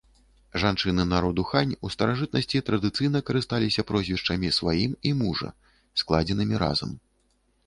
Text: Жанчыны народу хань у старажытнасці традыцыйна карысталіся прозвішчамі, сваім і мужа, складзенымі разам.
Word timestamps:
Жанчыны 0.61 1.03
народу 1.09 1.43
хань 1.49 1.75
у 1.87 1.91
старажытнасці 1.95 2.61
традыцыйна 2.69 3.21
карысталіся 3.27 3.87
прозвішчамі, 3.91 4.53
сваім 4.59 4.97
і 5.11 5.13
мужа, 5.21 5.49
складзенымі 6.05 6.55
разам. 6.67 6.99